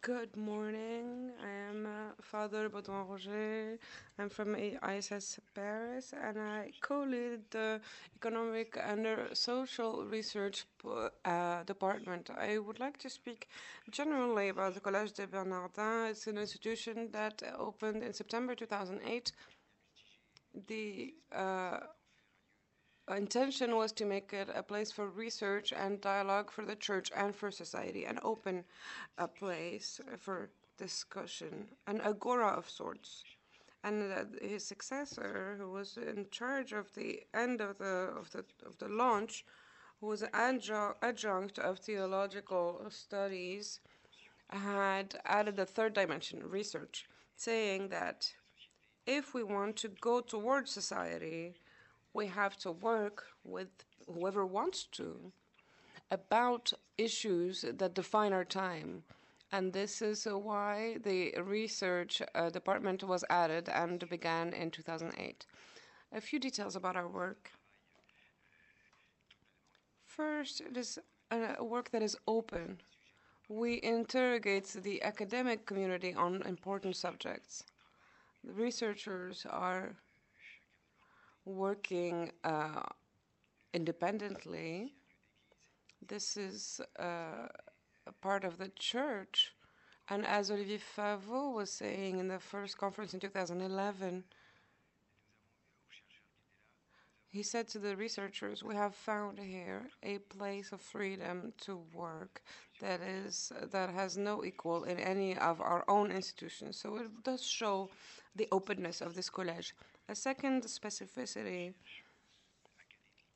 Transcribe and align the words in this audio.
Good 0.00 0.34
morning. 0.36 1.30
I 1.42 1.70
am 1.70 1.84
uh, 1.84 2.12
Father 2.22 2.70
Baudouin 2.70 3.06
Roger. 3.06 3.78
I'm 4.18 4.30
from 4.30 4.56
ISS 4.56 5.38
Paris 5.54 6.14
and 6.18 6.38
I 6.38 6.70
co 6.80 7.02
lead 7.02 7.40
the 7.50 7.80
Economic 8.16 8.78
and 8.82 9.06
Social 9.34 10.04
Research 10.06 10.64
uh, 11.26 11.64
Department. 11.64 12.30
I 12.34 12.56
would 12.58 12.80
like 12.80 12.96
to 12.98 13.10
speak 13.10 13.48
generally 13.90 14.48
about 14.48 14.72
the 14.72 14.80
Collège 14.80 15.12
des 15.14 15.26
Bernardins. 15.26 16.10
It's 16.12 16.26
an 16.28 16.38
institution 16.38 17.10
that 17.12 17.42
opened 17.58 18.02
in 18.02 18.14
September 18.14 18.54
2008. 18.54 19.32
The 20.66 21.14
uh, 21.30 21.80
intention 23.10 23.76
was 23.76 23.92
to 23.92 24.04
make 24.04 24.32
it 24.32 24.48
a 24.54 24.62
place 24.62 24.90
for 24.90 25.08
research 25.08 25.72
and 25.72 26.00
dialogue 26.00 26.50
for 26.50 26.64
the 26.64 26.76
church 26.76 27.10
and 27.14 27.36
for 27.36 27.50
society, 27.50 28.04
an 28.04 28.18
open 28.22 28.64
a 29.18 29.28
place 29.28 30.00
for 30.18 30.50
discussion, 30.78 31.68
an 31.86 32.00
agora 32.00 32.48
of 32.48 32.68
sorts. 32.68 33.24
And 33.82 34.30
his 34.40 34.64
successor, 34.64 35.56
who 35.58 35.70
was 35.70 35.98
in 35.98 36.26
charge 36.30 36.72
of 36.72 36.94
the 36.94 37.20
end 37.34 37.60
of 37.60 37.76
the 37.76 38.14
of 38.18 38.30
the 38.30 38.44
of 38.64 38.78
the 38.78 38.88
launch, 38.88 39.44
who 40.00 40.06
was 40.06 40.22
an 40.22 40.30
adjunct 41.02 41.58
of 41.58 41.78
theological 41.78 42.86
studies, 42.88 43.80
had 44.48 45.20
added 45.26 45.56
the 45.56 45.66
third 45.66 45.92
dimension, 45.92 46.42
research, 46.42 47.06
saying 47.36 47.88
that 47.88 48.32
if 49.06 49.34
we 49.34 49.42
want 49.42 49.76
to 49.76 49.88
go 49.88 50.20
towards 50.22 50.70
society, 50.70 51.54
we 52.14 52.28
have 52.28 52.56
to 52.56 52.70
work 52.70 53.24
with 53.44 53.68
whoever 54.06 54.46
wants 54.46 54.84
to 54.84 55.32
about 56.10 56.72
issues 56.96 57.64
that 57.78 57.94
define 57.94 58.32
our 58.32 58.44
time. 58.44 59.02
And 59.50 59.72
this 59.72 60.00
is 60.00 60.24
why 60.24 60.98
the 61.02 61.34
research 61.42 62.22
uh, 62.34 62.50
department 62.50 63.02
was 63.02 63.24
added 63.28 63.68
and 63.68 64.08
began 64.08 64.52
in 64.52 64.70
2008. 64.70 65.46
A 66.12 66.20
few 66.20 66.38
details 66.38 66.76
about 66.76 66.96
our 66.96 67.08
work. 67.08 67.50
First, 70.06 70.60
it 70.60 70.76
is 70.76 70.98
a 71.30 71.62
work 71.64 71.90
that 71.90 72.02
is 72.02 72.16
open. 72.28 72.80
We 73.48 73.80
interrogate 73.82 74.68
the 74.68 75.02
academic 75.02 75.66
community 75.66 76.14
on 76.14 76.42
important 76.42 76.96
subjects. 76.96 77.64
The 78.44 78.52
researchers 78.52 79.46
are 79.50 79.96
working 81.44 82.32
uh, 82.44 82.82
independently. 83.72 84.94
This 86.06 86.36
is 86.36 86.80
uh, 86.98 87.48
a 88.06 88.12
part 88.20 88.44
of 88.44 88.58
the 88.58 88.70
church. 88.78 89.54
And 90.08 90.26
as 90.26 90.50
Olivier 90.50 90.78
Favereau 90.78 91.54
was 91.54 91.70
saying 91.70 92.18
in 92.18 92.28
the 92.28 92.38
first 92.38 92.76
conference 92.76 93.14
in 93.14 93.20
2011, 93.20 94.24
he 97.34 97.42
said 97.42 97.66
to 97.66 97.80
the 97.80 97.96
researchers, 97.96 98.62
"We 98.62 98.76
have 98.76 98.94
found 98.94 99.40
here 99.40 99.90
a 100.04 100.18
place 100.36 100.70
of 100.70 100.80
freedom 100.80 101.52
to 101.66 101.72
work 101.92 102.42
that 102.78 103.00
is 103.00 103.52
that 103.74 103.90
has 103.90 104.16
no 104.16 104.44
equal 104.44 104.84
in 104.84 104.98
any 105.00 105.36
of 105.36 105.60
our 105.60 105.84
own 105.88 106.12
institutions." 106.12 106.78
So 106.78 106.96
it 106.96 107.10
does 107.24 107.42
show 107.42 107.90
the 108.36 108.46
openness 108.52 109.00
of 109.00 109.14
this 109.16 109.30
college. 109.30 109.74
A 110.08 110.14
second 110.14 110.62
specificity 110.78 111.74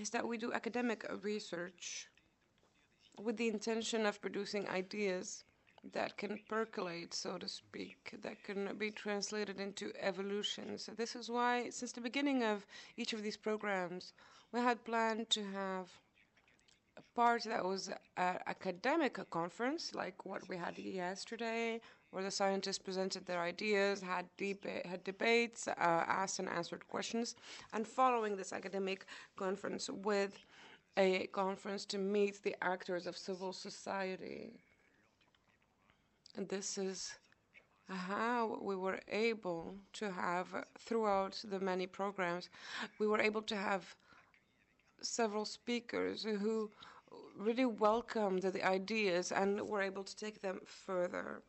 is 0.00 0.08
that 0.10 0.26
we 0.26 0.38
do 0.38 0.54
academic 0.54 1.00
research 1.22 2.08
with 3.18 3.36
the 3.36 3.48
intention 3.48 4.06
of 4.06 4.22
producing 4.22 4.66
ideas 4.70 5.44
that 5.90 6.16
can 6.16 6.38
percolate, 6.48 7.12
so 7.12 7.38
to 7.38 7.48
speak, 7.48 8.14
that 8.22 8.42
can 8.44 8.76
be 8.76 8.90
translated 8.90 9.58
into 9.58 9.92
evolutions. 10.00 10.84
So 10.84 10.92
this 10.92 11.16
is 11.16 11.28
why, 11.28 11.70
since 11.70 11.92
the 11.92 12.00
beginning 12.00 12.44
of 12.44 12.66
each 12.96 13.12
of 13.12 13.22
these 13.22 13.36
programs, 13.36 14.12
we 14.52 14.60
had 14.60 14.84
planned 14.84 15.28
to 15.30 15.42
have 15.42 15.88
a 16.96 17.02
part 17.16 17.44
that 17.44 17.64
was 17.64 17.88
an 18.16 18.38
academic 18.46 19.18
conference, 19.30 19.94
like 19.94 20.24
what 20.24 20.48
we 20.48 20.56
had 20.56 20.78
yesterday, 20.78 21.80
where 22.10 22.22
the 22.22 22.30
scientists 22.30 22.78
presented 22.78 23.26
their 23.26 23.40
ideas, 23.40 24.02
had, 24.02 24.26
deba- 24.38 24.86
had 24.86 25.02
debates, 25.02 25.66
uh, 25.66 25.72
asked 25.78 26.38
and 26.38 26.48
answered 26.48 26.86
questions, 26.86 27.34
and 27.72 27.88
following 27.88 28.36
this 28.36 28.52
academic 28.52 29.06
conference 29.36 29.88
with 29.90 30.38
a 30.96 31.26
conference 31.28 31.86
to 31.86 31.98
meet 31.98 32.42
the 32.42 32.54
actors 32.62 33.06
of 33.06 33.16
civil 33.16 33.52
society 33.52 34.52
this 36.36 36.78
is 36.78 37.14
how 37.88 38.58
we 38.62 38.76
were 38.76 39.00
able 39.08 39.76
to 39.94 40.10
have, 40.10 40.48
throughout 40.78 41.40
the 41.44 41.60
many 41.60 41.86
programs, 41.86 42.48
we 42.98 43.06
were 43.06 43.20
able 43.20 43.42
to 43.42 43.56
have 43.56 43.94
several 45.02 45.44
speakers 45.44 46.24
who 46.24 46.70
really 47.36 47.66
welcomed 47.66 48.42
the 48.42 48.64
ideas 48.64 49.32
and 49.32 49.60
were 49.68 49.82
able 49.82 50.04
to 50.04 50.16
take 50.16 50.40
them 50.40 50.60
further. 50.64 51.42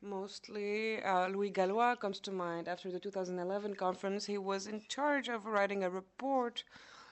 Mostly, 0.00 1.02
uh, 1.02 1.28
Louis 1.28 1.50
Gallois 1.50 1.96
comes 1.96 2.20
to 2.20 2.30
mind. 2.30 2.68
After 2.68 2.90
the 2.90 3.00
2011 3.00 3.74
conference, 3.74 4.26
he 4.26 4.38
was 4.38 4.66
in 4.66 4.82
charge 4.88 5.28
of 5.28 5.46
writing 5.46 5.82
a 5.82 5.90
report 5.90 6.62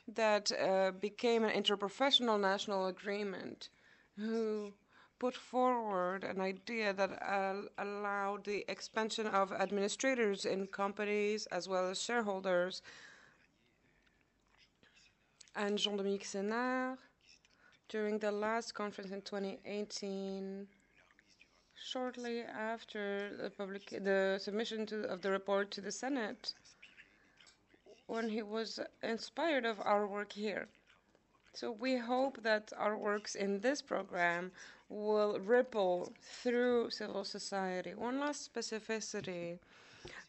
that 0.08 0.52
uh, 0.52 0.92
became 0.92 1.44
an 1.44 1.50
interprofessional 1.62 2.40
national 2.40 2.86
agreement. 2.86 3.70
Who 4.16 4.72
put 5.18 5.34
forward 5.34 6.24
an 6.24 6.40
idea 6.40 6.92
that 6.92 7.10
uh, 7.22 7.62
allowed 7.78 8.44
the 8.44 8.64
expansion 8.68 9.26
of 9.26 9.52
administrators 9.52 10.44
in 10.44 10.66
companies 10.66 11.46
as 11.46 11.68
well 11.68 11.88
as 11.90 12.00
shareholders. 12.00 12.82
And 15.54 15.78
Jean 15.78 15.96
Dominique 15.96 16.24
Senard, 16.24 16.98
during 17.88 18.18
the 18.18 18.32
last 18.32 18.74
conference 18.74 19.10
in 19.10 19.22
2018, 19.22 20.66
shortly 21.82 22.42
after 22.42 23.36
the, 23.40 23.50
public, 23.50 23.88
the 23.90 24.38
submission 24.42 24.84
to, 24.86 25.02
of 25.04 25.22
the 25.22 25.30
report 25.30 25.70
to 25.72 25.80
the 25.80 25.92
Senate, 25.92 26.52
when 28.06 28.28
he 28.28 28.42
was 28.42 28.78
inspired 29.02 29.64
of 29.64 29.80
our 29.80 30.06
work 30.06 30.32
here. 30.32 30.68
So 31.56 31.72
we 31.72 31.96
hope 31.96 32.42
that 32.42 32.70
our 32.76 32.98
works 32.98 33.34
in 33.34 33.60
this 33.60 33.80
program 33.80 34.52
will 34.90 35.38
ripple 35.40 36.12
through 36.20 36.90
civil 36.90 37.24
society. 37.24 37.94
One 37.94 38.20
last 38.20 38.52
specificity 38.52 39.58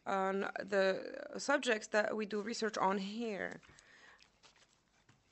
on 0.05 0.47
the 0.57 1.01
subjects 1.35 1.87
that 1.87 2.15
we 2.15 2.25
do 2.25 2.39
research 2.39 2.77
on 2.77 2.99
here. 2.99 3.59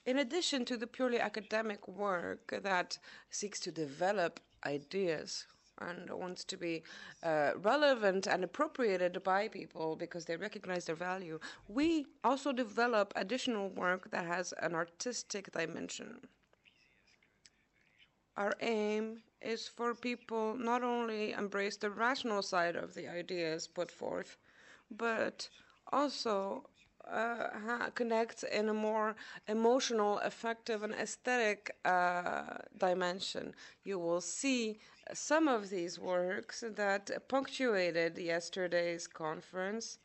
In 0.06 0.20
addition 0.20 0.66
to 0.66 0.76
the 0.76 0.86
purely 0.86 1.22
academic 1.22 1.88
work 1.88 2.54
that 2.62 2.98
seeks 3.30 3.62
to 3.62 3.72
develop 3.72 4.42
ideas 4.66 5.48
and 5.80 6.10
wants 6.10 6.44
to 6.46 6.58
be 6.58 6.84
uh, 7.24 7.52
relevant 7.58 8.28
and 8.28 8.44
appropriated 8.44 9.24
by 9.24 9.48
people 9.48 9.96
because 9.96 10.26
they 10.26 10.38
recognize 10.38 10.86
their 10.86 10.96
value, 10.96 11.40
we 11.68 12.06
also 12.24 12.52
develop 12.52 13.14
additional 13.16 13.70
work 13.70 14.10
that 14.12 14.26
has 14.26 14.54
an 14.62 14.76
artistic 14.76 15.52
dimension. 15.52 16.20
Our 18.38 18.54
aim 18.62 19.24
is 19.42 19.68
for 19.68 19.94
people 19.96 20.56
not 20.56 20.84
only 20.84 21.32
embrace 21.34 21.78
the 21.78 21.90
rational 21.90 22.42
side 22.42 22.76
of 22.76 22.94
the 22.94 23.08
ideas 23.08 23.68
put 23.68 23.92
forth, 23.92 24.38
but 24.92 25.50
also 25.92 26.70
uh, 27.08 27.90
connect 27.96 28.44
in 28.44 28.70
a 28.70 28.74
more 28.74 29.16
emotional, 29.48 30.20
effective, 30.20 30.84
and 30.84 30.94
aesthetic 30.96 31.76
uh, 31.86 32.58
dimension. 32.78 33.54
You 33.84 34.00
will 34.00 34.22
see 34.22 34.80
some 35.14 35.48
of 35.48 35.70
these 35.70 36.00
works 36.00 36.64
that 36.76 37.28
punctuated 37.28 38.18
yesterday's 38.18 39.08
conference. 39.08 39.98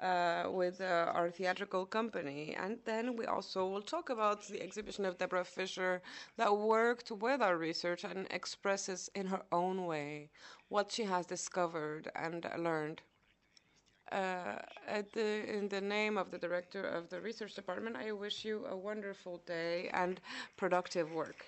Uh, 0.00 0.48
with 0.50 0.80
uh, 0.80 1.12
our 1.14 1.30
theatrical 1.30 1.84
company. 1.84 2.56
And 2.58 2.78
then 2.86 3.16
we 3.16 3.26
also 3.26 3.68
will 3.68 3.82
talk 3.82 4.08
about 4.08 4.48
the 4.48 4.62
exhibition 4.62 5.04
of 5.04 5.18
Deborah 5.18 5.44
Fisher 5.44 6.00
that 6.38 6.56
worked 6.56 7.10
with 7.10 7.42
our 7.42 7.58
research 7.58 8.04
and 8.04 8.26
expresses 8.30 9.10
in 9.14 9.26
her 9.26 9.42
own 9.52 9.84
way 9.84 10.30
what 10.70 10.90
she 10.90 11.02
has 11.04 11.26
discovered 11.26 12.10
and 12.16 12.48
learned. 12.56 13.02
Uh, 14.10 14.56
the, 15.12 15.54
in 15.54 15.68
the 15.68 15.82
name 15.82 16.16
of 16.16 16.30
the 16.30 16.38
director 16.38 16.82
of 16.82 17.10
the 17.10 17.20
research 17.20 17.54
department, 17.54 17.94
I 17.94 18.12
wish 18.12 18.42
you 18.42 18.64
a 18.70 18.76
wonderful 18.76 19.42
day 19.44 19.90
and 19.92 20.18
productive 20.56 21.12
work. 21.12 21.44